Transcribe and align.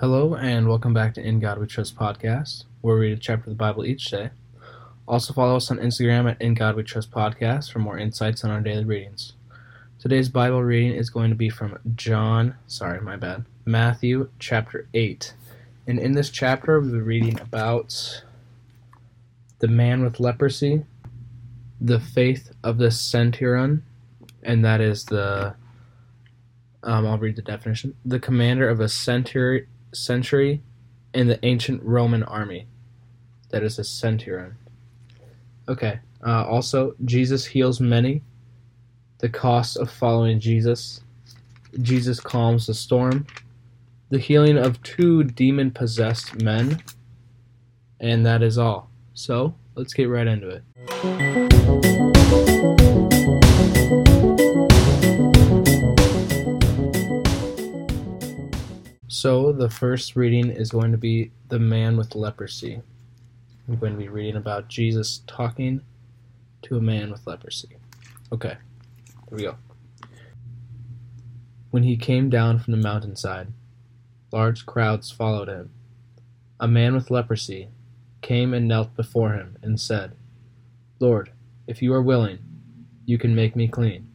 Hello, 0.00 0.36
and 0.36 0.68
welcome 0.68 0.94
back 0.94 1.14
to 1.14 1.20
In 1.20 1.40
God 1.40 1.58
We 1.58 1.66
Trust 1.66 1.96
podcast, 1.96 2.66
where 2.82 2.94
we 2.94 3.08
read 3.08 3.18
a 3.18 3.20
chapter 3.20 3.50
of 3.50 3.56
the 3.56 3.56
Bible 3.56 3.84
each 3.84 4.04
day. 4.04 4.30
Also, 5.08 5.32
follow 5.32 5.56
us 5.56 5.72
on 5.72 5.78
Instagram 5.78 6.30
at 6.30 6.40
In 6.40 6.54
God 6.54 6.76
We 6.76 6.84
Trust 6.84 7.10
podcast 7.10 7.72
for 7.72 7.80
more 7.80 7.98
insights 7.98 8.44
on 8.44 8.52
our 8.52 8.60
daily 8.60 8.84
readings. 8.84 9.32
Today's 9.98 10.28
Bible 10.28 10.62
reading 10.62 10.92
is 10.92 11.10
going 11.10 11.30
to 11.30 11.34
be 11.34 11.50
from 11.50 11.80
John, 11.96 12.54
sorry, 12.68 13.00
my 13.00 13.16
bad, 13.16 13.44
Matthew 13.64 14.30
chapter 14.38 14.86
8. 14.94 15.34
And 15.88 15.98
in 15.98 16.12
this 16.12 16.30
chapter, 16.30 16.78
we'll 16.78 16.92
be 16.92 17.00
reading 17.00 17.40
about 17.40 18.22
the 19.58 19.66
man 19.66 20.04
with 20.04 20.20
leprosy, 20.20 20.84
the 21.80 21.98
faith 21.98 22.52
of 22.62 22.78
the 22.78 22.92
centurion, 22.92 23.82
and 24.44 24.64
that 24.64 24.80
is 24.80 25.06
the 25.06 25.56
um, 26.84 27.04
I'll 27.04 27.18
read 27.18 27.34
the 27.34 27.42
definition. 27.42 27.96
The 28.04 28.20
commander 28.20 28.68
of 28.68 28.78
a 28.78 28.88
century, 28.88 29.66
century 29.92 30.62
in 31.14 31.28
the 31.28 31.44
ancient 31.44 31.82
Roman 31.82 32.22
army. 32.22 32.66
That 33.50 33.62
is 33.62 33.78
a 33.78 33.84
centurion. 33.84 34.56
Okay. 35.68 36.00
Uh, 36.24 36.44
also, 36.44 36.94
Jesus 37.04 37.46
heals 37.46 37.80
many. 37.80 38.22
The 39.18 39.28
cost 39.28 39.76
of 39.76 39.90
following 39.90 40.40
Jesus. 40.40 41.00
Jesus 41.82 42.20
calms 42.20 42.66
the 42.66 42.74
storm. 42.74 43.26
The 44.10 44.18
healing 44.18 44.56
of 44.58 44.82
two 44.82 45.24
demon 45.24 45.70
possessed 45.70 46.42
men. 46.42 46.82
And 48.00 48.24
that 48.26 48.42
is 48.42 48.58
all. 48.58 48.90
So, 49.14 49.54
let's 49.74 49.94
get 49.94 50.08
right 50.08 50.26
into 50.26 50.48
it. 50.48 50.62
So, 59.20 59.50
the 59.50 59.68
first 59.68 60.14
reading 60.14 60.48
is 60.48 60.70
going 60.70 60.92
to 60.92 60.96
be 60.96 61.32
The 61.48 61.58
Man 61.58 61.96
with 61.96 62.14
Leprosy. 62.14 62.82
I'm 63.66 63.76
going 63.76 63.94
to 63.94 63.98
be 63.98 64.08
reading 64.08 64.36
about 64.36 64.68
Jesus 64.68 65.22
talking 65.26 65.80
to 66.62 66.76
a 66.76 66.80
man 66.80 67.10
with 67.10 67.26
leprosy. 67.26 67.78
Okay, 68.30 68.56
here 69.28 69.36
we 69.36 69.42
go. 69.42 69.56
When 71.72 71.82
he 71.82 71.96
came 71.96 72.30
down 72.30 72.60
from 72.60 72.70
the 72.70 72.80
mountainside, 72.80 73.48
large 74.30 74.66
crowds 74.66 75.10
followed 75.10 75.48
him. 75.48 75.70
A 76.60 76.68
man 76.68 76.94
with 76.94 77.10
leprosy 77.10 77.70
came 78.22 78.54
and 78.54 78.68
knelt 78.68 78.94
before 78.94 79.32
him 79.32 79.56
and 79.62 79.80
said, 79.80 80.12
Lord, 81.00 81.32
if 81.66 81.82
you 81.82 81.92
are 81.92 82.02
willing, 82.02 82.38
you 83.04 83.18
can 83.18 83.34
make 83.34 83.56
me 83.56 83.66
clean. 83.66 84.06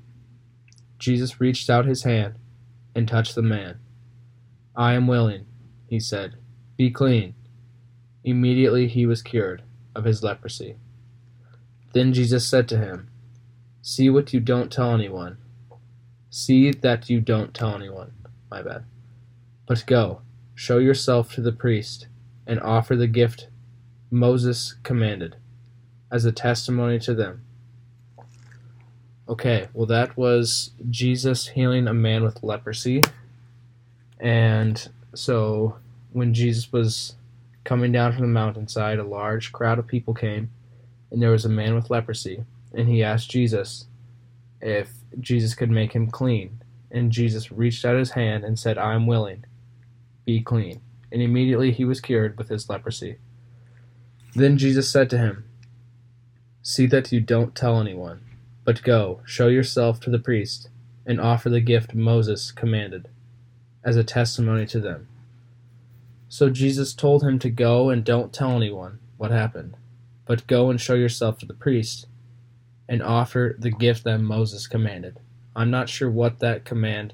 Jesus 0.97 1.41
reached 1.41 1.69
out 1.69 1.83
his 1.83 2.03
hand 2.03 2.35
and 2.95 3.05
touched 3.05 3.35
the 3.35 3.41
man. 3.41 3.79
I 4.75 4.93
am 4.93 5.07
willing, 5.07 5.45
he 5.88 5.99
said. 5.99 6.35
Be 6.77 6.89
clean. 6.89 7.35
Immediately 8.23 8.88
he 8.88 9.05
was 9.05 9.21
cured 9.21 9.63
of 9.95 10.05
his 10.05 10.23
leprosy. 10.23 10.77
Then 11.93 12.13
Jesus 12.13 12.47
said 12.47 12.67
to 12.69 12.77
him, 12.77 13.09
See 13.81 14.09
what 14.09 14.33
you 14.33 14.39
don't 14.39 14.71
tell 14.71 14.94
anyone. 14.94 15.38
See 16.29 16.71
that 16.71 17.09
you 17.09 17.21
don't 17.21 17.53
tell 17.53 17.75
anyone. 17.75 18.13
My 18.49 18.61
bad. 18.61 18.85
But 19.67 19.83
go, 19.85 20.21
show 20.55 20.79
yourself 20.79 21.33
to 21.33 21.41
the 21.41 21.51
priest, 21.51 22.07
and 22.47 22.59
offer 22.59 22.95
the 22.95 23.07
gift 23.07 23.49
Moses 24.09 24.75
commanded, 24.83 25.35
as 26.11 26.25
a 26.25 26.31
testimony 26.31 26.99
to 26.99 27.13
them. 27.13 27.45
Okay, 29.27 29.67
well, 29.73 29.85
that 29.85 30.17
was 30.17 30.71
Jesus 30.89 31.47
healing 31.49 31.88
a 31.88 31.94
man 31.94 32.23
with 32.23 32.44
leprosy. 32.44 33.01
And 34.19 34.89
so 35.16 35.78
when 36.11 36.33
Jesus 36.33 36.72
was 36.72 37.16
coming 37.64 37.92
down 37.92 38.14
from 38.14 38.22
the 38.22 38.28
mountainside, 38.28 39.00
a 39.00 39.03
large 39.03 39.52
crowd 39.52 39.80
of 39.80 39.88
people 39.88 40.14
came, 40.14 40.52
and 41.11 41.22
there 41.22 41.31
was 41.31 41.45
a 41.45 41.50
man 41.50 41.75
with 41.75 41.89
leprosy. 41.89 42.44
And 42.73 42.89
he 42.89 43.03
asked 43.03 43.29
Jesus 43.29 43.85
if 44.62 44.91
Jesus 45.19 45.53
could 45.53 45.69
make 45.69 45.94
him 45.94 46.09
clean. 46.09 46.62
And 46.91 47.12
Jesus 47.12 47.52
reached 47.52 47.85
out 47.85 47.97
his 47.97 48.12
hand 48.12 48.44
and 48.44 48.57
said, 48.57 48.78
I 48.78 48.94
am 48.94 49.07
willing. 49.07 49.46
Be 50.25 50.41
clean. 50.41 50.81
And 51.12 51.22
immediately 51.22 51.72
he 51.72 51.85
was 51.85 52.02
cured 52.02 52.38
with 52.38 52.50
his 52.50 52.69
leprosy. 52.69 53.18
Then 54.35 54.57
Jesus 54.57 54.90
said 54.90 55.09
to 55.12 55.18
him, 55.18 55.46
See 56.62 56.85
that 56.88 57.12
you 57.12 57.19
don't 57.19 57.56
tell 57.56 57.79
anyone, 57.79 58.22
but 58.63 58.84
go, 58.84 59.22
show 59.25 59.47
yourself 59.47 60.00
to 60.02 60.09
the 60.09 60.18
priest, 60.18 60.69
and 61.06 61.19
offer 61.19 61.50
the 61.50 61.59
gift 61.59 61.94
Moses 61.94 62.52
commanded 62.52 63.09
as 63.83 63.97
a 63.97 64.03
testimony 64.03 64.66
to 64.67 64.79
them. 64.79 65.07
So 66.29 66.49
Jesus 66.49 66.94
told 66.94 67.23
him 67.23 67.38
to 67.39 67.49
go 67.49 67.89
and 67.89 68.03
don't 68.03 68.33
tell 68.33 68.51
anyone 68.51 68.99
what 69.17 69.31
happened, 69.31 69.75
but 70.25 70.47
go 70.47 70.69
and 70.69 70.81
show 70.81 70.95
yourself 70.95 71.38
to 71.39 71.45
the 71.45 71.53
priest 71.53 72.07
and 72.89 73.03
offer 73.03 73.55
the 73.59 73.72
gift 73.72 74.03
that 74.03 74.19
Moses 74.19 74.67
commanded. 74.67 75.19
I'm 75.55 75.69
not 75.69 75.89
sure 75.89 76.09
what 76.09 76.39
that 76.39 76.66
command, 76.66 77.13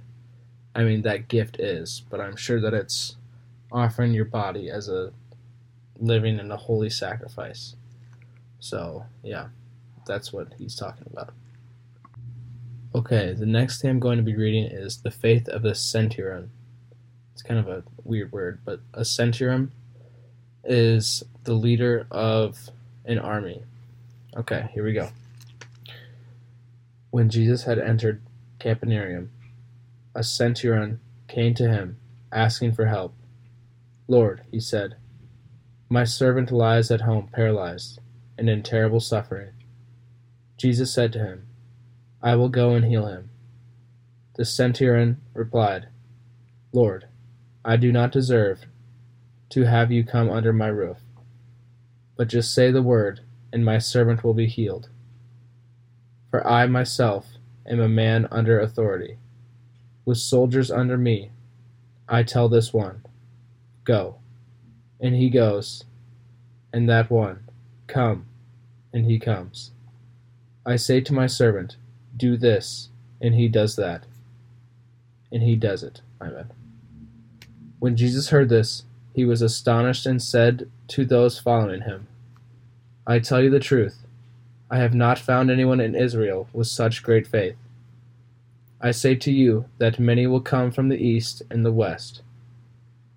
I 0.73 0.83
mean, 0.83 1.01
that 1.01 1.27
gift 1.27 1.59
is, 1.59 2.03
but 2.09 2.21
I'm 2.21 2.35
sure 2.35 2.61
that 2.61 2.73
it's 2.73 3.17
offering 3.71 4.13
your 4.13 4.25
body 4.25 4.69
as 4.69 4.87
a 4.87 5.11
living 5.97 6.39
and 6.39 6.51
a 6.51 6.57
holy 6.57 6.89
sacrifice. 6.89 7.75
So, 8.59 9.05
yeah, 9.23 9.47
that's 10.05 10.31
what 10.31 10.53
he's 10.57 10.75
talking 10.75 11.07
about. 11.11 11.33
Okay, 12.95 13.33
the 13.33 13.45
next 13.45 13.81
thing 13.81 13.91
I'm 13.91 13.99
going 13.99 14.17
to 14.17 14.23
be 14.23 14.35
reading 14.35 14.65
is 14.65 15.01
The 15.01 15.11
Faith 15.11 15.47
of 15.47 15.61
the 15.61 15.75
Centurion. 15.75 16.49
It's 17.39 17.47
kind 17.47 17.57
of 17.57 17.69
a 17.69 17.83
weird 18.03 18.33
word, 18.33 18.59
but 18.65 18.81
a 18.93 19.05
centurion 19.05 19.71
is 20.65 21.23
the 21.45 21.53
leader 21.53 22.05
of 22.11 22.69
an 23.05 23.17
army. 23.17 23.63
Okay, 24.35 24.69
here 24.73 24.83
we 24.83 24.91
go. 24.91 25.07
When 27.11 27.29
Jesus 27.29 27.63
had 27.63 27.79
entered 27.79 28.21
Capernaum, 28.59 29.31
a 30.13 30.21
centurion 30.21 30.99
came 31.29 31.53
to 31.53 31.69
him, 31.69 31.95
asking 32.29 32.73
for 32.73 32.87
help. 32.87 33.15
Lord, 34.09 34.41
he 34.51 34.59
said, 34.59 34.97
my 35.87 36.03
servant 36.03 36.51
lies 36.51 36.91
at 36.91 37.01
home 37.01 37.29
paralyzed 37.31 38.01
and 38.37 38.49
in 38.49 38.63
terrible 38.63 38.99
suffering. 38.99 39.51
Jesus 40.57 40.93
said 40.93 41.13
to 41.13 41.19
him, 41.19 41.47
I 42.21 42.35
will 42.35 42.49
go 42.49 42.71
and 42.71 42.83
heal 42.83 43.05
him. 43.05 43.29
The 44.35 44.43
centurion 44.43 45.21
replied, 45.33 45.87
Lord, 46.73 47.05
I 47.65 47.75
do 47.75 47.91
not 47.91 48.11
deserve 48.11 48.65
to 49.49 49.63
have 49.65 49.91
you 49.91 50.03
come 50.03 50.29
under 50.29 50.53
my 50.53 50.67
roof, 50.67 50.97
but 52.15 52.27
just 52.27 52.53
say 52.53 52.71
the 52.71 52.81
word, 52.81 53.21
and 53.51 53.65
my 53.65 53.79
servant 53.79 54.23
will 54.23 54.33
be 54.33 54.47
healed. 54.47 54.89
For 56.29 56.45
I 56.47 56.67
myself 56.67 57.27
am 57.67 57.79
a 57.79 57.89
man 57.89 58.27
under 58.31 58.59
authority, 58.59 59.17
with 60.05 60.19
soldiers 60.19 60.71
under 60.71 60.97
me. 60.97 61.31
I 62.07 62.23
tell 62.23 62.47
this 62.47 62.73
one, 62.73 63.03
Go, 63.83 64.15
and 64.99 65.15
he 65.15 65.29
goes, 65.29 65.83
and 66.71 66.87
that 66.89 67.09
one, 67.09 67.43
Come, 67.87 68.27
and 68.93 69.05
he 69.05 69.19
comes. 69.19 69.71
I 70.65 70.75
say 70.75 71.01
to 71.01 71.13
my 71.13 71.27
servant, 71.27 71.75
Do 72.15 72.37
this, 72.37 72.89
and 73.19 73.35
he 73.35 73.47
does 73.47 73.75
that, 73.75 74.03
and 75.31 75.43
he 75.43 75.55
does 75.55 75.83
it. 75.83 76.01
Amen. 76.21 76.51
When 77.79 77.95
Jesus 77.95 78.29
heard 78.29 78.49
this, 78.49 78.83
he 79.13 79.23
was 79.25 79.41
astonished 79.41 80.05
and 80.05 80.21
said 80.21 80.69
to 80.89 81.05
those 81.05 81.39
following 81.39 81.81
him, 81.81 82.07
I 83.07 83.19
tell 83.19 83.41
you 83.41 83.49
the 83.49 83.59
truth, 83.59 84.05
I 84.69 84.79
have 84.79 84.93
not 84.93 85.17
found 85.17 85.49
anyone 85.49 85.79
in 85.79 85.95
Israel 85.95 86.47
with 86.53 86.67
such 86.67 87.03
great 87.03 87.25
faith. 87.25 87.55
I 88.81 88.91
say 88.91 89.15
to 89.15 89.31
you 89.31 89.65
that 89.77 89.99
many 89.99 90.27
will 90.27 90.41
come 90.41 90.71
from 90.71 90.89
the 90.89 90.97
east 90.97 91.41
and 91.49 91.65
the 91.65 91.71
west. 91.71 92.21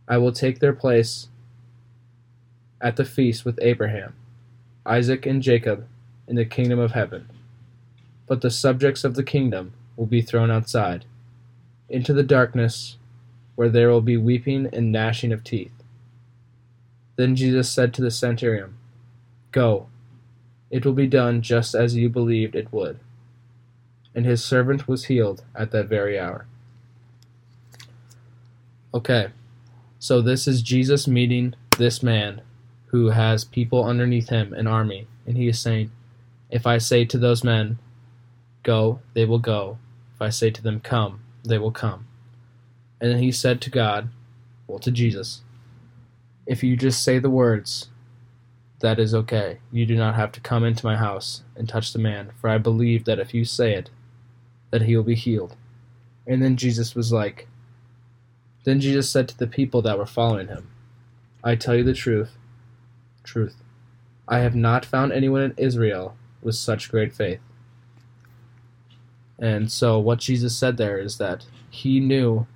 I 0.08 0.18
will 0.18 0.32
take 0.32 0.60
their 0.60 0.72
place 0.72 1.28
at 2.80 2.97
the 2.97 3.04
feast 3.04 3.44
with 3.44 3.58
Abraham, 3.62 4.15
Isaac, 4.86 5.26
and 5.26 5.42
Jacob 5.42 5.86
in 6.26 6.36
the 6.36 6.44
kingdom 6.44 6.78
of 6.78 6.92
heaven. 6.92 7.28
But 8.26 8.41
the 8.41 8.50
subjects 8.50 9.04
of 9.04 9.15
the 9.15 9.22
kingdom 9.22 9.72
will 9.97 10.06
be 10.06 10.22
thrown 10.22 10.50
outside, 10.50 11.04
into 11.88 12.12
the 12.12 12.22
darkness, 12.22 12.97
where 13.54 13.69
there 13.69 13.91
will 13.91 14.01
be 14.01 14.16
weeping 14.16 14.69
and 14.72 14.93
gnashing 14.93 15.33
of 15.33 15.45
teeth. 15.45 15.72
Then 17.16 17.37
Jesus 17.37 17.71
said 17.71 17.93
to 17.95 18.03
the 18.03 18.10
centurion, 18.10 18.75
Go, 19.51 19.89
it 20.71 20.87
will 20.87 20.95
be 20.95 21.07
done 21.07 21.43
just 21.43 21.75
as 21.75 21.97
you 21.97 22.09
believed 22.09 22.54
it 22.54 22.72
would. 22.72 22.99
And 24.15 24.25
his 24.25 24.43
servant 24.43 24.89
was 24.89 25.04
healed 25.04 25.45
at 25.54 25.71
that 25.71 25.89
very 25.89 26.19
hour. 26.19 26.47
Okay, 28.95 29.28
so 29.99 30.21
this 30.21 30.49
is 30.49 30.63
Jesus 30.63 31.07
meeting 31.07 31.54
this 31.78 32.03
man 32.03 32.43
who 32.87 33.10
has 33.10 33.45
people 33.45 33.84
underneath 33.84 34.28
him, 34.28 34.53
an 34.53 34.66
army, 34.66 35.07
and 35.27 35.37
he 35.37 35.49
is 35.49 35.59
saying, 35.59 35.91
If 36.51 36.66
I 36.66 36.78
say 36.78 37.04
to 37.07 37.19
those 37.19 37.45
men, 37.45 37.78
Go, 38.63 39.01
they 39.15 39.25
will 39.25 39.39
go. 39.39 39.78
If 40.15 40.22
I 40.22 40.28
say 40.28 40.51
to 40.51 40.63
them, 40.63 40.81
Come, 40.81 41.21
they 41.45 41.59
will 41.59 41.71
come. 41.72 42.07
And 43.03 43.19
he 43.19 43.33
said 43.33 43.60
to 43.63 43.71
God, 43.71 44.10
well, 44.69 44.78
to 44.78 44.93
Jesus, 44.93 45.43
if 46.47 46.63
you 46.63 46.77
just 46.77 47.03
say 47.03 47.19
the 47.19 47.28
words, 47.28 47.89
that 48.78 49.01
is 49.01 49.13
okay. 49.13 49.59
You 49.72 49.87
do 49.87 49.97
not 49.97 50.15
have 50.15 50.31
to 50.33 50.41
come 50.41 50.65
into 50.65 50.87
my 50.87 50.97
house 50.97 51.43
and 51.57 51.69
touch 51.69 51.93
the 51.93 51.99
man, 51.99 52.31
for 52.41 52.49
I 52.49 52.59
believe 52.59 53.04
that 53.04 53.19
if 53.19 53.34
you 53.34 53.45
say 53.45 53.75
it, 53.75 53.91
that 54.71 54.83
he 54.83 54.97
will 54.97 55.03
be 55.03 55.16
healed. 55.16 55.57
And 56.28 56.41
then 56.41 56.57
Jesus 56.57 56.95
was 56.95 57.13
like, 57.13 57.49
Then 58.65 58.81
Jesus 58.81 59.10
said 59.10 59.28
to 59.28 59.39
the 59.39 59.49
people 59.49 59.83
that 59.83 59.99
were 59.99 60.07
following 60.07 60.47
him, 60.47 60.69
I 61.43 61.57
tell 61.57 61.75
you 61.75 61.83
the 61.83 61.95
truth, 61.95 62.37
truth. 63.25 63.57
I 64.28 64.39
have 64.39 64.54
not 64.54 64.84
found 64.84 65.13
anyone 65.13 65.43
in 65.43 65.54
Israel 65.57 66.16
with 66.41 66.54
such 66.54 66.91
great 66.91 67.13
faith. 67.13 67.41
And 69.41 69.72
so, 69.72 69.99
what 69.99 70.21
Jesus 70.21 70.57
said 70.57 70.77
there 70.77 70.99
is 70.99 71.19
that 71.19 71.47
he 71.69 71.99
knew 71.99 72.47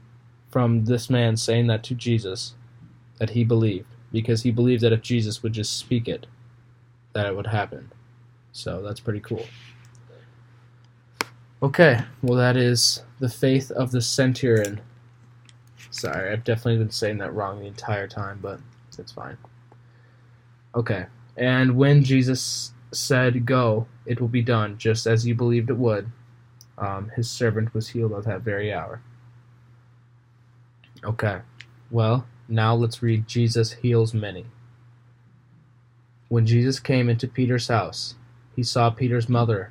from 0.57 0.87
this 0.87 1.11
man 1.11 1.37
saying 1.37 1.67
that 1.67 1.83
to 1.83 1.95
Jesus 1.95 2.55
that 3.19 3.29
he 3.29 3.45
believed, 3.45 3.85
because 4.11 4.43
he 4.43 4.51
believed 4.51 4.83
that 4.83 4.91
if 4.91 5.03
Jesus 5.03 5.43
would 5.43 5.53
just 5.53 5.77
speak 5.77 6.09
it, 6.09 6.25
that 7.13 7.27
it 7.27 7.37
would 7.37 7.49
happen. 7.49 7.93
So, 8.53 8.81
that's 8.81 8.99
pretty 8.99 9.21
cool. 9.21 9.45
Okay, 11.63 12.01
well, 12.23 12.39
that 12.39 12.57
is 12.57 13.03
the 13.19 13.29
faith 13.29 13.71
of 13.71 13.91
the 13.91 14.01
centurion. 14.01 14.81
Sorry, 15.91 16.33
I've 16.33 16.43
definitely 16.43 16.79
been 16.79 16.91
saying 16.91 17.19
that 17.19 17.35
wrong 17.35 17.61
the 17.61 17.67
entire 17.67 18.09
time, 18.09 18.39
but 18.41 18.59
it's 18.99 19.13
fine. 19.13 19.37
Okay, 20.75 21.05
and 21.37 21.77
when 21.77 22.03
Jesus 22.03 22.73
said, 22.93 23.45
Go, 23.45 23.89
it 24.07 24.23
will 24.23 24.29
be 24.29 24.41
done, 24.41 24.79
just 24.79 25.07
as 25.07 25.27
you 25.27 25.35
believed 25.35 25.69
it 25.69 25.77
would, 25.77 26.11
um, 26.79 27.11
his 27.15 27.29
servant 27.29 27.75
was 27.75 27.89
healed 27.89 28.15
at 28.15 28.25
that 28.25 28.41
very 28.41 28.73
hour. 28.73 29.03
Okay, 31.07 31.39
well, 31.89 32.27
now 32.49 32.75
let's 32.75 33.01
read 33.01 33.29
Jesus 33.29 33.75
heals 33.75 34.13
many. 34.13 34.47
When 36.29 36.45
Jesus 36.45 36.81
came 36.81 37.09
into 37.09 37.29
Peter's 37.29 37.69
house, 37.69 38.17
he 38.57 38.65
saw 38.65 38.91
Peter's 38.91 39.29
mother 39.29 39.71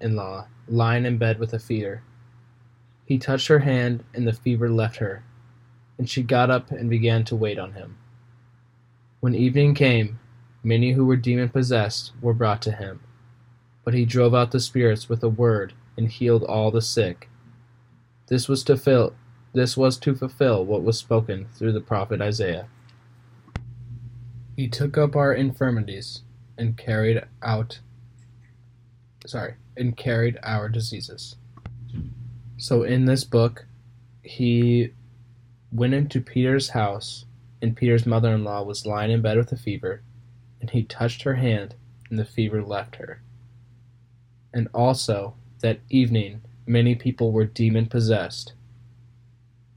in 0.00 0.14
law 0.14 0.46
lying 0.68 1.04
in 1.04 1.18
bed 1.18 1.40
with 1.40 1.52
a 1.52 1.58
fever. 1.58 2.02
He 3.04 3.18
touched 3.18 3.48
her 3.48 3.58
hand, 3.58 4.04
and 4.14 4.24
the 4.24 4.32
fever 4.32 4.70
left 4.70 4.98
her, 4.98 5.24
and 5.98 6.08
she 6.08 6.22
got 6.22 6.48
up 6.48 6.70
and 6.70 6.88
began 6.88 7.24
to 7.24 7.34
wait 7.34 7.58
on 7.58 7.72
him. 7.72 7.96
When 9.18 9.34
evening 9.34 9.74
came, 9.74 10.20
many 10.62 10.92
who 10.92 11.04
were 11.04 11.16
demon 11.16 11.48
possessed 11.48 12.12
were 12.22 12.34
brought 12.34 12.62
to 12.62 12.72
him, 12.72 13.00
but 13.84 13.94
he 13.94 14.04
drove 14.04 14.32
out 14.32 14.52
the 14.52 14.60
spirits 14.60 15.08
with 15.08 15.24
a 15.24 15.28
word 15.28 15.72
and 15.96 16.08
healed 16.08 16.44
all 16.44 16.70
the 16.70 16.82
sick. 16.82 17.28
This 18.28 18.46
was 18.46 18.62
to 18.64 18.76
fill 18.76 19.14
this 19.58 19.76
was 19.76 19.98
to 19.98 20.14
fulfill 20.14 20.64
what 20.64 20.82
was 20.82 20.98
spoken 20.98 21.48
through 21.54 21.72
the 21.72 21.80
prophet 21.80 22.20
Isaiah. 22.20 22.68
He 24.56 24.68
took 24.68 24.96
up 24.96 25.16
our 25.16 25.32
infirmities 25.32 26.22
and 26.56 26.76
carried 26.76 27.22
out 27.42 27.80
sorry, 29.28 29.54
and 29.76 29.96
carried 29.96 30.38
our 30.42 30.68
diseases. 30.68 31.36
So 32.56 32.82
in 32.82 33.04
this 33.04 33.24
book, 33.24 33.66
he 34.22 34.92
went 35.70 35.94
into 35.94 36.20
Peter's 36.20 36.70
house, 36.70 37.26
and 37.60 37.76
Peter's 37.76 38.06
mother 38.06 38.32
in 38.32 38.44
law 38.44 38.62
was 38.62 38.86
lying 38.86 39.10
in 39.10 39.22
bed 39.22 39.36
with 39.36 39.52
a 39.52 39.56
fever, 39.56 40.02
and 40.60 40.70
he 40.70 40.82
touched 40.82 41.22
her 41.22 41.34
hand, 41.34 41.74
and 42.10 42.18
the 42.18 42.24
fever 42.24 42.62
left 42.62 42.96
her. 42.96 43.20
And 44.52 44.68
also, 44.72 45.34
that 45.60 45.80
evening, 45.90 46.40
many 46.66 46.94
people 46.94 47.32
were 47.32 47.44
demon 47.44 47.86
possessed, 47.86 48.54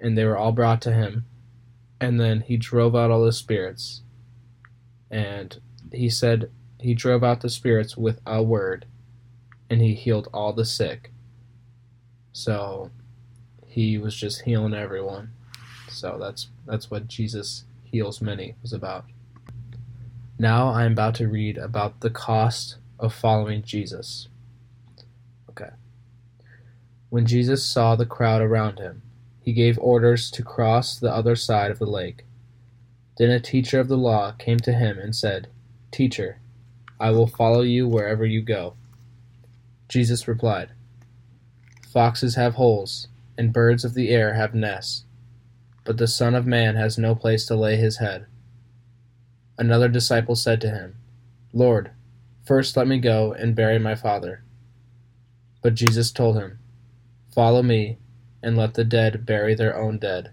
and 0.02 0.18
they 0.18 0.26
were 0.26 0.38
all 0.38 0.52
brought 0.52 0.82
to 0.82 0.92
him. 0.92 1.26
And 2.02 2.20
then 2.20 2.42
he 2.42 2.58
drove 2.58 2.96
out 2.96 3.12
all 3.12 3.24
the 3.24 3.32
spirits, 3.32 4.02
and 5.12 5.62
he 5.94 6.10
said 6.10 6.50
he 6.80 6.96
drove 6.96 7.24
out 7.24 7.42
the 7.42 7.50
spirits 7.50 7.96
with 7.96 8.20
a 8.26 8.42
word, 8.42 8.88
and 9.70 9.82
he 9.82 9.94
healed 9.94 10.28
all 10.34 10.52
the 10.52 10.66
sick. 10.66 11.12
So 12.34 12.90
he 13.68 14.00
was 14.00 14.16
just 14.16 14.42
healing 14.42 14.74
everyone. 14.74 15.34
So 15.90 16.18
that's 16.20 16.48
that's 16.66 16.90
what 16.90 17.08
Jesus 17.08 17.66
heals 17.84 18.20
many 18.20 18.56
was 18.64 18.74
about. 18.74 19.06
Now 20.40 20.70
I 20.70 20.86
am 20.86 20.94
about 20.94 21.14
to 21.16 21.28
read 21.28 21.60
about 21.60 22.00
the 22.00 22.10
cost 22.10 22.78
of 22.98 23.14
following 23.14 23.62
Jesus. 23.62 24.28
Okay. 25.52 25.70
When 27.10 27.28
Jesus 27.28 27.64
saw 27.64 27.96
the 27.96 28.06
crowd 28.06 28.42
around 28.42 28.80
him, 28.80 29.04
he 29.42 29.54
gave 29.54 29.78
orders 29.80 30.30
to 30.32 30.44
cross 30.44 30.98
the 30.98 31.14
other 31.14 31.36
side 31.36 31.72
of 31.72 31.80
the 31.80 31.86
lake. 31.86 32.26
Then 33.18 33.32
a 33.32 33.40
teacher 33.40 33.80
of 33.80 33.88
the 33.88 33.98
law 33.98 34.32
came 34.34 34.60
to 34.60 34.74
him 34.74 35.00
and 35.00 35.16
said, 35.16 35.48
Teacher, 35.92 36.40
I 37.00 37.10
will 37.10 37.28
follow 37.28 37.62
you 37.62 37.88
wherever 37.88 38.26
you 38.26 38.42
go. 38.42 38.76
Jesus 39.90 40.28
replied, 40.28 40.70
Foxes 41.92 42.36
have 42.36 42.54
holes, 42.54 43.08
and 43.38 43.52
birds 43.52 43.84
of 43.84 43.96
the 43.96 44.10
air 44.10 44.36
have 44.36 44.54
nests, 44.54 45.06
but 45.84 45.98
the 45.98 46.08
Son 46.08 46.36
of 46.36 46.46
Man 46.46 46.76
has 46.76 46.98
no 46.98 47.16
place 47.16 47.46
to 47.48 47.56
lay 47.56 47.76
his 47.76 47.98
head. 47.98 48.28
Another 49.58 49.90
disciple 49.90 50.36
said 50.36 50.62
to 50.62 50.70
him, 50.70 50.96
Lord, 51.52 51.92
first 52.46 52.78
let 52.78 52.88
me 52.88 53.00
go 53.00 53.34
and 53.34 53.56
bury 53.56 53.80
my 53.80 53.96
father. 53.96 54.44
But 55.62 55.76
Jesus 55.76 56.12
told 56.12 56.38
him, 56.38 56.60
Follow 57.34 57.62
me, 57.62 57.98
and 58.44 58.58
let 58.58 58.74
the 58.74 58.84
dead 58.84 59.26
bury 59.26 59.56
their 59.56 59.78
own 59.78 59.98
dead. 59.98 60.32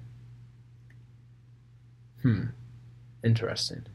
Hmm, 2.22 2.46
interesting. 3.22 3.86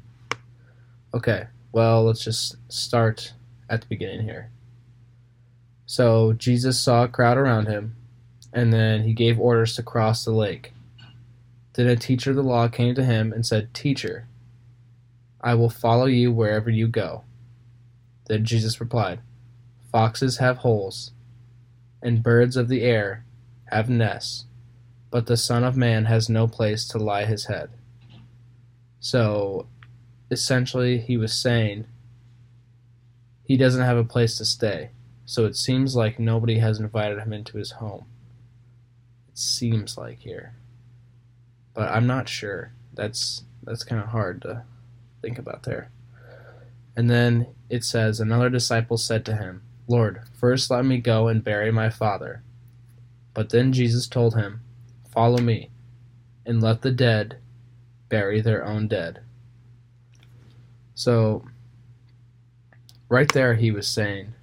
Okay, 1.14 1.48
well, 1.72 2.04
let's 2.04 2.24
just 2.24 2.58
start 2.72 3.34
at 3.70 3.82
the 3.82 3.88
beginning 3.88 4.24
here. 4.24 4.50
So 5.86 6.34
Jesus 6.34 6.80
saw 6.80 7.04
a 7.04 7.08
crowd 7.08 7.38
around 7.38 7.68
him, 7.68 7.96
and 8.52 8.72
then 8.72 9.04
he 9.04 9.14
gave 9.14 9.40
orders 9.40 9.76
to 9.76 9.84
cross 9.84 10.24
the 10.24 10.32
lake. 10.32 10.74
Then 11.74 11.88
a 11.88 11.96
teacher 11.96 12.30
of 12.30 12.36
the 12.36 12.44
law 12.44 12.68
came 12.68 12.96
to 12.96 13.04
him 13.04 13.34
and 13.34 13.46
said, 13.46 13.74
Teacher, 13.74 14.28
I 15.42 15.56
will 15.56 15.70
follow 15.70 16.06
you 16.06 16.32
wherever 16.32 16.70
you 16.70 16.88
go. 16.88 17.24
Then 18.28 18.46
Jesus 18.46 18.80
replied, 18.80 19.20
Foxes 19.92 20.38
have 20.38 20.58
holes, 20.58 21.12
and 22.02 22.24
birds 22.24 22.56
of 22.56 22.70
the 22.70 22.82
air 22.84 23.26
have 23.74 23.90
nests, 23.90 24.46
but 25.10 25.26
the 25.26 25.38
Son 25.38 25.64
of 25.64 25.78
Man 25.78 26.06
has 26.06 26.30
no 26.30 26.48
place 26.48 26.88
to 26.90 26.98
lie 26.98 27.26
his 27.26 27.46
head. 27.46 27.70
So, 29.00 29.68
essentially, 30.32 31.00
he 31.00 31.18
was 31.18 31.34
saying 31.34 31.86
he 33.44 33.58
doesn't 33.58 33.84
have 33.84 33.98
a 33.98 34.04
place 34.04 34.38
to 34.38 34.46
stay 34.46 34.92
so 35.26 35.46
it 35.46 35.56
seems 35.56 35.96
like 35.96 36.20
nobody 36.20 36.60
has 36.60 36.80
invited 36.80 37.20
him 37.20 37.34
into 37.34 37.58
his 37.58 37.72
home. 37.72 38.06
It 39.30 39.38
seems 39.38 39.98
like 39.98 40.20
here. 40.20 40.56
But 41.74 41.90
I'm 41.90 42.08
not 42.08 42.30
sure. 42.30 42.74
That's 42.94 43.44
that's 43.64 43.84
kind 43.84 44.02
of 44.02 44.10
hard 44.10 44.42
to 44.44 44.64
think 45.22 45.40
about 45.40 45.64
there. 45.64 45.90
And 46.96 47.10
then 47.10 47.48
it 47.70 47.84
says 47.84 48.20
another 48.20 48.50
disciple 48.50 48.98
said 48.98 49.26
to 49.26 49.36
him, 49.36 49.64
"Lord, 49.88 50.22
first 50.40 50.70
let 50.70 50.86
me 50.86 50.98
go 50.98 51.28
and 51.28 51.44
bury 51.44 51.72
my 51.72 51.90
father." 51.90 52.44
But 53.34 53.50
then 53.50 53.74
Jesus 53.74 54.08
told 54.08 54.36
him, 54.36 54.62
"Follow 55.10 55.40
me, 55.40 55.70
and 56.46 56.62
let 56.62 56.82
the 56.82 56.92
dead 56.92 57.38
bury 58.10 58.42
their 58.42 58.66
own 58.66 58.88
dead." 58.88 59.22
So 60.96 61.46
right 63.10 63.32
there 63.32 63.56
he 63.56 63.72
was 63.72 63.88
saying 63.88 64.34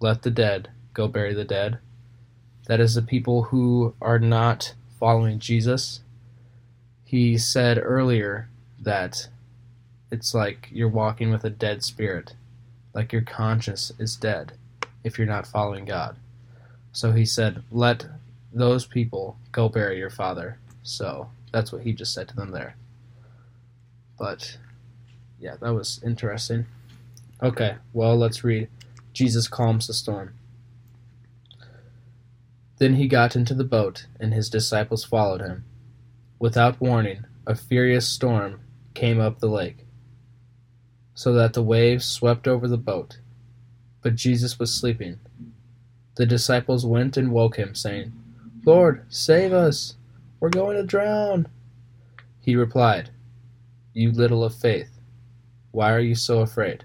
let 0.00 0.22
the 0.22 0.30
dead 0.30 0.70
go 0.92 1.08
bury 1.08 1.34
the 1.34 1.44
dead. 1.44 1.78
That 2.66 2.80
is 2.80 2.94
the 2.94 3.02
people 3.02 3.44
who 3.44 3.94
are 4.00 4.18
not 4.18 4.74
following 4.98 5.38
Jesus. 5.38 6.00
He 7.04 7.38
said 7.38 7.78
earlier 7.78 8.48
that 8.78 9.28
it's 10.10 10.34
like 10.34 10.68
you're 10.72 10.88
walking 10.88 11.30
with 11.30 11.44
a 11.44 11.50
dead 11.50 11.82
spirit, 11.82 12.34
like 12.92 13.12
your 13.12 13.22
conscience 13.22 13.92
is 13.98 14.16
dead 14.16 14.52
if 15.04 15.16
you're 15.18 15.26
not 15.26 15.46
following 15.46 15.84
God. 15.84 16.16
So 16.96 17.12
he 17.12 17.26
said, 17.26 17.62
Let 17.70 18.06
those 18.54 18.86
people 18.86 19.36
go 19.52 19.68
bury 19.68 19.98
your 19.98 20.08
father. 20.08 20.58
So 20.82 21.28
that's 21.52 21.70
what 21.70 21.82
he 21.82 21.92
just 21.92 22.14
said 22.14 22.26
to 22.28 22.34
them 22.34 22.52
there. 22.52 22.74
But 24.18 24.56
yeah, 25.38 25.56
that 25.60 25.74
was 25.74 26.00
interesting. 26.02 26.64
Okay, 27.42 27.74
well, 27.92 28.16
let's 28.16 28.42
read 28.42 28.70
Jesus 29.12 29.46
calms 29.46 29.86
the 29.86 29.92
storm. 29.92 30.32
Then 32.78 32.94
he 32.94 33.08
got 33.08 33.36
into 33.36 33.52
the 33.52 33.62
boat, 33.62 34.06
and 34.18 34.32
his 34.32 34.48
disciples 34.48 35.04
followed 35.04 35.42
him. 35.42 35.66
Without 36.38 36.80
warning, 36.80 37.26
a 37.46 37.54
furious 37.54 38.08
storm 38.08 38.60
came 38.94 39.20
up 39.20 39.40
the 39.40 39.50
lake, 39.50 39.84
so 41.12 41.34
that 41.34 41.52
the 41.52 41.62
waves 41.62 42.06
swept 42.06 42.48
over 42.48 42.66
the 42.66 42.78
boat. 42.78 43.18
But 44.00 44.14
Jesus 44.14 44.58
was 44.58 44.72
sleeping. 44.72 45.20
The 46.16 46.26
disciples 46.26 46.86
went 46.86 47.16
and 47.16 47.30
woke 47.30 47.56
him, 47.56 47.74
saying, 47.74 48.12
Lord, 48.64 49.04
save 49.08 49.52
us! 49.52 49.96
We're 50.40 50.48
going 50.48 50.76
to 50.76 50.82
drown! 50.82 51.46
He 52.40 52.56
replied, 52.56 53.10
You 53.92 54.12
little 54.12 54.42
of 54.42 54.54
faith, 54.54 54.98
why 55.72 55.92
are 55.92 56.00
you 56.00 56.14
so 56.14 56.40
afraid? 56.40 56.84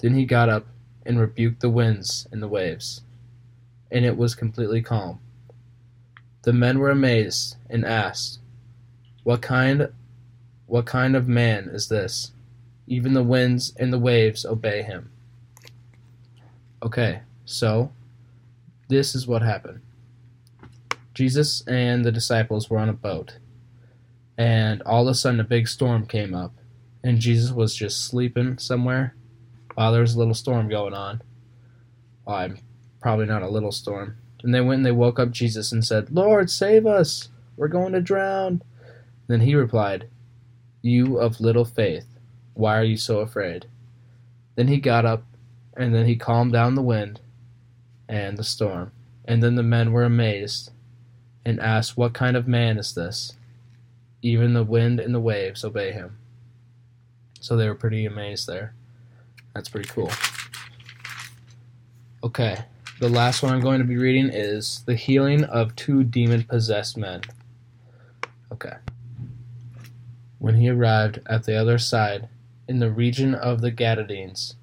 Then 0.00 0.14
he 0.14 0.24
got 0.24 0.48
up 0.48 0.66
and 1.04 1.18
rebuked 1.18 1.60
the 1.60 1.70
winds 1.70 2.28
and 2.30 2.40
the 2.40 2.48
waves, 2.48 3.02
and 3.90 4.04
it 4.04 4.16
was 4.16 4.34
completely 4.34 4.82
calm. 4.82 5.18
The 6.42 6.52
men 6.52 6.78
were 6.78 6.90
amazed 6.90 7.56
and 7.68 7.84
asked, 7.84 8.38
What 9.24 9.42
kind 9.42 9.88
what 10.66 10.86
kind 10.86 11.16
of 11.16 11.26
man 11.26 11.68
is 11.68 11.88
this? 11.88 12.32
Even 12.86 13.14
the 13.14 13.22
winds 13.22 13.72
and 13.78 13.92
the 13.92 13.98
waves 13.98 14.44
obey 14.44 14.82
him. 14.82 15.10
Okay, 16.82 17.22
so 17.44 17.92
this 18.88 19.14
is 19.14 19.26
what 19.26 19.42
happened. 19.42 19.80
Jesus 21.14 21.66
and 21.66 22.04
the 22.04 22.12
disciples 22.12 22.68
were 22.70 22.78
on 22.78 22.88
a 22.88 22.92
boat, 22.92 23.38
and 24.36 24.82
all 24.82 25.08
of 25.08 25.12
a 25.12 25.14
sudden 25.14 25.40
a 25.40 25.44
big 25.44 25.66
storm 25.66 26.06
came 26.06 26.34
up, 26.34 26.52
and 27.02 27.18
Jesus 27.18 27.50
was 27.52 27.74
just 27.74 28.04
sleeping 28.04 28.58
somewhere 28.58 29.14
while 29.74 29.92
there 29.92 30.02
was 30.02 30.14
a 30.14 30.18
little 30.18 30.34
storm 30.34 30.68
going 30.68 30.94
on. 30.94 31.22
Well, 32.26 32.36
I'm 32.36 32.58
probably 33.00 33.26
not 33.26 33.42
a 33.42 33.48
little 33.48 33.72
storm. 33.72 34.16
And 34.42 34.54
they 34.54 34.60
went 34.60 34.78
and 34.78 34.86
they 34.86 34.92
woke 34.92 35.18
up 35.18 35.30
Jesus 35.30 35.72
and 35.72 35.84
said, 35.84 36.10
Lord, 36.10 36.50
save 36.50 36.86
us! 36.86 37.28
We're 37.56 37.68
going 37.68 37.92
to 37.94 38.00
drown. 38.00 38.62
Then 39.26 39.40
he 39.40 39.54
replied, 39.54 40.08
You 40.82 41.18
of 41.18 41.40
little 41.40 41.64
faith, 41.64 42.06
why 42.54 42.76
are 42.76 42.84
you 42.84 42.96
so 42.96 43.20
afraid? 43.20 43.66
Then 44.54 44.68
he 44.68 44.78
got 44.78 45.04
up, 45.04 45.24
and 45.76 45.94
then 45.94 46.06
he 46.06 46.16
calmed 46.16 46.52
down 46.52 46.74
the 46.74 46.82
wind 46.82 47.20
and 48.08 48.36
the 48.36 48.44
storm. 48.44 48.92
And 49.24 49.42
then 49.42 49.54
the 49.56 49.62
men 49.62 49.92
were 49.92 50.04
amazed 50.04 50.70
and 51.44 51.60
asked, 51.60 51.96
What 51.96 52.14
kind 52.14 52.36
of 52.36 52.46
man 52.46 52.78
is 52.78 52.94
this? 52.94 53.34
Even 54.22 54.54
the 54.54 54.64
wind 54.64 55.00
and 55.00 55.14
the 55.14 55.20
waves 55.20 55.64
obey 55.64 55.92
him. 55.92 56.18
So 57.40 57.56
they 57.56 57.68
were 57.68 57.74
pretty 57.74 58.06
amazed 58.06 58.46
there. 58.46 58.74
That's 59.54 59.68
pretty 59.68 59.88
cool. 59.88 60.10
Okay, 62.22 62.64
the 62.98 63.08
last 63.08 63.42
one 63.42 63.52
I'm 63.52 63.60
going 63.60 63.78
to 63.78 63.84
be 63.84 63.96
reading 63.96 64.30
is 64.32 64.82
The 64.86 64.96
Healing 64.96 65.44
of 65.44 65.76
Two 65.76 66.02
Demon 66.02 66.44
Possessed 66.44 66.96
Men. 66.96 67.22
Okay. 68.52 68.74
When 70.38 70.56
he 70.56 70.68
arrived 70.68 71.20
at 71.26 71.44
the 71.44 71.56
other 71.56 71.78
side, 71.78 72.28
in 72.68 72.78
the 72.78 72.90
region 72.90 73.34
of 73.34 73.60
the 73.60 73.70
Gadarenes, 73.70 74.54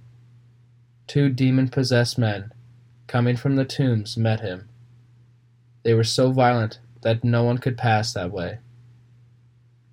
two 1.08 1.30
demon 1.30 1.70
possessed 1.70 2.18
men, 2.18 2.53
coming 3.14 3.36
from 3.36 3.56
the 3.56 3.64
tombs, 3.64 4.18
met 4.18 4.40
him. 4.40 4.68
They 5.84 5.94
were 5.94 6.04
so 6.04 6.32
violent 6.32 6.80
that 7.04 7.24
no 7.24 7.44
one 7.44 7.60
could 7.60 7.78
pass 7.78 8.12
that 8.14 8.32
way. 8.32 8.58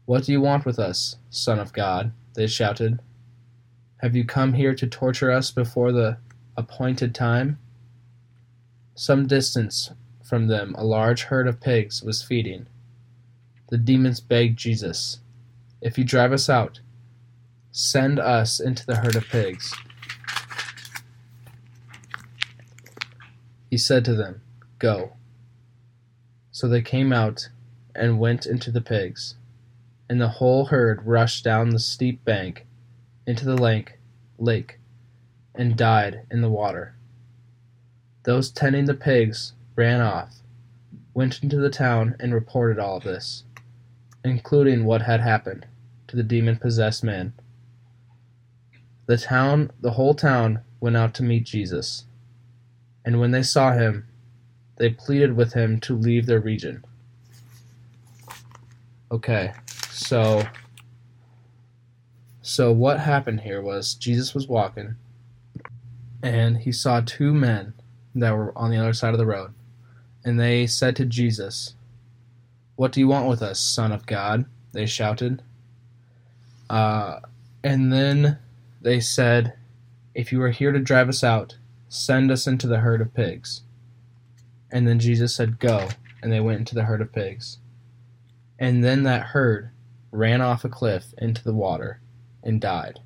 What 0.06 0.24
do 0.24 0.32
you 0.32 0.40
want 0.40 0.64
with 0.64 0.78
us, 0.78 1.16
Son 1.28 1.58
of 1.58 1.74
God? 1.74 2.12
they 2.34 2.46
shouted. 2.46 3.02
Have 3.98 4.16
you 4.16 4.24
come 4.24 4.54
here 4.54 4.74
to 4.74 4.86
torture 4.86 5.30
us 5.30 5.50
before 5.50 5.92
the 5.92 6.16
appointed 6.56 7.14
time? 7.14 7.58
Some 8.94 9.26
distance 9.26 9.90
from 10.24 10.46
them 10.46 10.74
a 10.78 10.84
large 10.84 11.24
herd 11.24 11.46
of 11.46 11.60
pigs 11.60 12.02
was 12.02 12.22
feeding. 12.22 12.68
The 13.68 13.76
demons 13.76 14.20
begged 14.20 14.58
Jesus, 14.58 15.20
If 15.82 15.98
you 15.98 16.04
drive 16.04 16.32
us 16.32 16.48
out, 16.48 16.80
send 17.70 18.18
us 18.18 18.60
into 18.60 18.86
the 18.86 18.96
herd 18.96 19.16
of 19.16 19.28
pigs. 19.28 19.74
He 23.70 23.78
said 23.78 24.04
to 24.06 24.14
them, 24.14 24.42
Go. 24.80 25.12
So 26.50 26.68
they 26.68 26.82
came 26.82 27.12
out 27.12 27.48
and 27.94 28.18
went 28.18 28.44
into 28.44 28.72
the 28.72 28.80
pigs, 28.80 29.36
and 30.08 30.20
the 30.20 30.28
whole 30.28 30.66
herd 30.66 31.06
rushed 31.06 31.44
down 31.44 31.70
the 31.70 31.78
steep 31.78 32.24
bank 32.24 32.66
into 33.26 33.44
the 33.44 33.56
lake, 33.56 33.98
lake 34.38 34.80
and 35.54 35.76
died 35.76 36.22
in 36.30 36.40
the 36.40 36.50
water. 36.50 36.96
Those 38.24 38.50
tending 38.50 38.86
the 38.86 38.94
pigs 38.94 39.52
ran 39.76 40.00
off, 40.00 40.36
went 41.14 41.42
into 41.42 41.56
the 41.56 41.70
town, 41.70 42.16
and 42.18 42.34
reported 42.34 42.78
all 42.78 42.98
this, 42.98 43.44
including 44.24 44.84
what 44.84 45.02
had 45.02 45.20
happened 45.20 45.66
to 46.08 46.16
the 46.16 46.22
demon 46.22 46.56
possessed 46.56 47.04
man. 47.04 47.34
The 49.06 49.16
town, 49.16 49.70
the 49.80 49.92
whole 49.92 50.14
town, 50.14 50.60
went 50.80 50.96
out 50.96 51.14
to 51.14 51.22
meet 51.22 51.44
Jesus, 51.44 52.04
and 53.10 53.18
when 53.18 53.32
they 53.32 53.42
saw 53.42 53.72
him, 53.72 54.06
they 54.76 54.88
pleaded 54.88 55.34
with 55.34 55.52
him 55.52 55.80
to 55.80 55.96
leave 55.96 56.26
their 56.26 56.38
region. 56.38 56.84
Okay, 59.10 59.52
so 59.90 60.44
so 62.40 62.70
what 62.70 63.00
happened 63.00 63.40
here 63.40 63.60
was 63.60 63.94
Jesus 63.94 64.32
was 64.32 64.46
walking 64.46 64.94
and 66.22 66.58
he 66.58 66.70
saw 66.70 67.00
two 67.00 67.34
men 67.34 67.74
that 68.14 68.30
were 68.30 68.56
on 68.56 68.70
the 68.70 68.76
other 68.76 68.92
side 68.92 69.12
of 69.12 69.18
the 69.18 69.26
road. 69.26 69.52
And 70.24 70.38
they 70.38 70.68
said 70.68 70.94
to 70.94 71.04
Jesus, 71.04 71.74
What 72.76 72.92
do 72.92 73.00
you 73.00 73.08
want 73.08 73.28
with 73.28 73.42
us, 73.42 73.58
Son 73.58 73.90
of 73.90 74.06
God? 74.06 74.44
They 74.70 74.86
shouted. 74.86 75.42
Uh, 76.68 77.18
and 77.64 77.92
then 77.92 78.38
they 78.80 79.00
said, 79.00 79.54
If 80.14 80.30
you 80.30 80.40
are 80.42 80.50
here 80.50 80.70
to 80.70 80.78
drive 80.78 81.08
us 81.08 81.24
out, 81.24 81.56
send 81.90 82.30
us 82.30 82.46
into 82.46 82.66
the 82.66 82.78
herd 82.78 83.02
of 83.02 83.12
pigs. 83.12 83.60
And 84.70 84.88
then 84.88 84.98
Jesus 84.98 85.34
said, 85.34 85.58
Go. 85.58 85.88
And 86.22 86.32
they 86.32 86.40
went 86.40 86.60
into 86.60 86.74
the 86.74 86.84
herd 86.84 87.02
of 87.02 87.12
pigs. 87.12 87.58
And 88.58 88.82
then 88.82 89.02
that 89.02 89.26
herd 89.26 89.70
ran 90.10 90.40
off 90.40 90.64
a 90.64 90.70
cliff 90.70 91.12
into 91.18 91.44
the 91.44 91.52
water 91.52 92.00
and 92.42 92.60
died. 92.60 93.00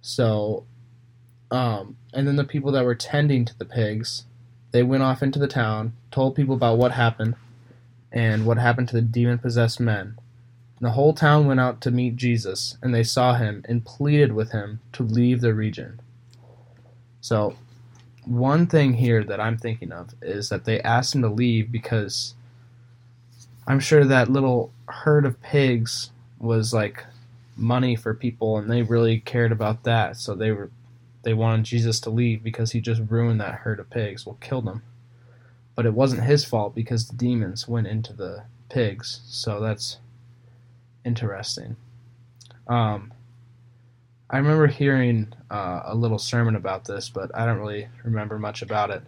So 0.00 0.64
um, 1.52 1.98
and 2.14 2.26
then 2.26 2.36
the 2.36 2.44
people 2.44 2.72
that 2.72 2.84
were 2.84 2.94
tending 2.94 3.44
to 3.44 3.56
the 3.58 3.66
pigs, 3.66 4.24
they 4.70 4.82
went 4.82 5.02
off 5.02 5.22
into 5.22 5.38
the 5.38 5.46
town, 5.46 5.92
told 6.10 6.34
people 6.34 6.54
about 6.54 6.78
what 6.78 6.92
happened, 6.92 7.34
and 8.10 8.46
what 8.46 8.56
happened 8.56 8.88
to 8.88 8.96
the 8.96 9.02
demon 9.02 9.38
possessed 9.38 9.78
men. 9.78 10.16
And 10.78 10.86
the 10.86 10.92
whole 10.92 11.12
town 11.12 11.46
went 11.46 11.60
out 11.60 11.82
to 11.82 11.90
meet 11.90 12.16
Jesus, 12.16 12.78
and 12.82 12.94
they 12.94 13.02
saw 13.04 13.34
him 13.34 13.66
and 13.68 13.84
pleaded 13.84 14.32
with 14.32 14.52
him 14.52 14.80
to 14.94 15.02
leave 15.02 15.42
the 15.42 15.52
region. 15.52 16.00
So, 17.22 17.54
one 18.26 18.66
thing 18.66 18.92
here 18.94 19.24
that 19.24 19.40
I'm 19.40 19.56
thinking 19.56 19.92
of 19.92 20.10
is 20.20 20.48
that 20.50 20.64
they 20.64 20.80
asked 20.82 21.14
him 21.14 21.22
to 21.22 21.28
leave 21.28 21.72
because 21.72 22.34
I'm 23.66 23.80
sure 23.80 24.04
that 24.04 24.30
little 24.30 24.70
herd 24.88 25.24
of 25.24 25.40
pigs 25.40 26.10
was 26.38 26.74
like 26.74 27.04
money 27.56 27.94
for 27.96 28.12
people 28.12 28.58
and 28.58 28.70
they 28.70 28.82
really 28.82 29.20
cared 29.20 29.52
about 29.52 29.84
that. 29.84 30.16
So 30.16 30.34
they 30.34 30.50
were 30.50 30.70
they 31.22 31.32
wanted 31.32 31.64
Jesus 31.64 32.00
to 32.00 32.10
leave 32.10 32.42
because 32.42 32.72
he 32.72 32.80
just 32.80 33.00
ruined 33.08 33.40
that 33.40 33.60
herd 33.60 33.78
of 33.78 33.88
pigs, 33.88 34.26
well, 34.26 34.38
killed 34.40 34.66
them. 34.66 34.82
But 35.76 35.86
it 35.86 35.94
wasn't 35.94 36.24
his 36.24 36.44
fault 36.44 36.74
because 36.74 37.06
the 37.06 37.16
demons 37.16 37.68
went 37.68 37.86
into 37.86 38.12
the 38.12 38.44
pigs, 38.68 39.20
so 39.26 39.60
that's 39.60 39.98
interesting. 41.04 41.76
Um, 42.66 43.12
I 44.32 44.38
remember 44.38 44.66
hearing 44.66 45.34
uh, 45.50 45.82
a 45.84 45.94
little 45.94 46.18
sermon 46.18 46.56
about 46.56 46.86
this, 46.86 47.10
but 47.10 47.30
I 47.34 47.44
don't 47.44 47.58
really 47.58 47.88
remember 48.02 48.38
much 48.38 48.62
about 48.62 48.90
it. 48.90 49.02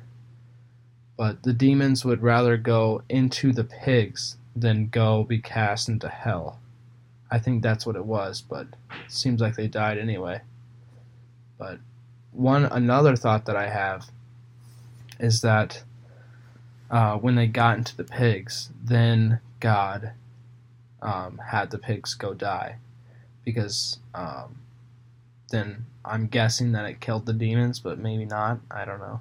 But 1.16 1.44
the 1.44 1.54
demons 1.54 2.04
would 2.04 2.22
rather 2.22 2.58
go 2.58 3.00
into 3.08 3.50
the 3.50 3.64
pigs 3.64 4.36
than 4.54 4.88
go 4.88 5.24
be 5.24 5.38
cast 5.38 5.88
into 5.88 6.10
hell. 6.10 6.60
I 7.30 7.38
think 7.38 7.62
that's 7.62 7.86
what 7.86 7.96
it 7.96 8.04
was, 8.04 8.42
but 8.42 8.66
it 8.90 9.10
seems 9.10 9.40
like 9.40 9.56
they 9.56 9.66
died 9.66 9.96
anyway. 9.96 10.42
But 11.58 11.78
one 12.32 12.66
another 12.66 13.16
thought 13.16 13.46
that 13.46 13.56
I 13.56 13.68
have 13.68 14.10
is 15.18 15.40
that 15.40 15.84
uh, 16.90 17.16
when 17.16 17.34
they 17.34 17.46
got 17.46 17.78
into 17.78 17.96
the 17.96 18.04
pigs, 18.04 18.68
then 18.82 19.40
God 19.58 20.12
um, 21.00 21.40
had 21.48 21.70
the 21.70 21.78
pigs 21.78 22.12
go 22.12 22.34
die 22.34 22.76
because 23.44 23.98
um, 24.14 24.56
then 25.54 25.86
I'm 26.04 26.26
guessing 26.26 26.72
that 26.72 26.84
it 26.84 27.00
killed 27.00 27.26
the 27.26 27.32
demons, 27.32 27.78
but 27.78 27.98
maybe 27.98 28.24
not. 28.24 28.58
I 28.70 28.84
don't 28.84 28.98
know. 28.98 29.20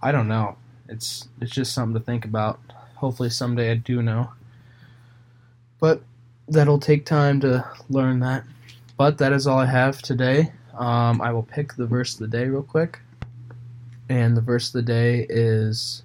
I 0.00 0.12
don't 0.12 0.28
know. 0.28 0.56
It's 0.88 1.28
it's 1.40 1.50
just 1.52 1.74
something 1.74 1.98
to 2.00 2.04
think 2.04 2.24
about. 2.24 2.60
Hopefully 2.96 3.30
someday 3.30 3.72
I 3.72 3.74
do 3.74 4.00
know. 4.00 4.32
But 5.80 6.02
that'll 6.48 6.78
take 6.78 7.04
time 7.04 7.40
to 7.40 7.68
learn 7.90 8.20
that. 8.20 8.44
But 8.96 9.18
that 9.18 9.32
is 9.32 9.46
all 9.46 9.58
I 9.58 9.66
have 9.66 10.00
today. 10.00 10.52
Um, 10.74 11.20
I 11.20 11.32
will 11.32 11.42
pick 11.42 11.74
the 11.74 11.86
verse 11.86 12.14
of 12.14 12.20
the 12.20 12.28
day 12.28 12.46
real 12.46 12.62
quick. 12.62 13.00
And 14.08 14.36
the 14.36 14.40
verse 14.40 14.68
of 14.68 14.74
the 14.74 14.82
day 14.82 15.26
is 15.28 16.02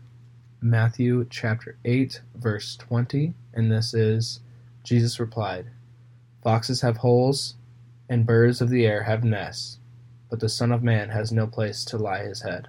Matthew 0.61 1.25
chapter 1.29 1.77
8, 1.85 2.21
verse 2.35 2.75
20. 2.77 3.33
And 3.53 3.71
this 3.71 3.93
is 3.93 4.39
Jesus 4.83 5.19
replied, 5.19 5.67
Foxes 6.43 6.81
have 6.81 6.97
holes, 6.97 7.55
and 8.09 8.25
birds 8.25 8.59
of 8.59 8.69
the 8.69 8.85
air 8.85 9.03
have 9.03 9.23
nests, 9.23 9.77
but 10.29 10.39
the 10.39 10.49
Son 10.49 10.71
of 10.71 10.83
Man 10.83 11.09
has 11.09 11.31
no 11.31 11.47
place 11.47 11.85
to 11.85 11.97
lie 11.97 12.23
his 12.23 12.41
head. 12.41 12.67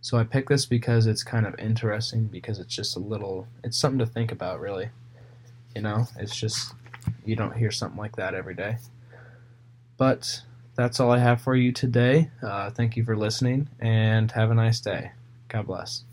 So 0.00 0.16
I 0.18 0.24
picked 0.24 0.48
this 0.48 0.66
because 0.66 1.06
it's 1.06 1.24
kind 1.24 1.46
of 1.46 1.58
interesting, 1.58 2.26
because 2.26 2.58
it's 2.58 2.74
just 2.74 2.96
a 2.96 3.00
little, 3.00 3.48
it's 3.64 3.78
something 3.78 3.98
to 3.98 4.06
think 4.06 4.30
about, 4.30 4.60
really. 4.60 4.90
You 5.74 5.82
know, 5.82 6.06
it's 6.18 6.36
just 6.36 6.74
you 7.24 7.36
don't 7.36 7.56
hear 7.56 7.70
something 7.70 7.98
like 7.98 8.16
that 8.16 8.34
every 8.34 8.54
day. 8.54 8.76
But 9.96 10.42
that's 10.76 11.00
all 11.00 11.10
I 11.10 11.18
have 11.18 11.40
for 11.40 11.56
you 11.56 11.72
today. 11.72 12.30
Uh, 12.42 12.70
thank 12.70 12.96
you 12.96 13.04
for 13.04 13.16
listening 13.16 13.68
and 13.80 14.30
have 14.32 14.50
a 14.50 14.54
nice 14.54 14.80
day. 14.80 15.12
God 15.48 15.66
bless. 15.66 16.04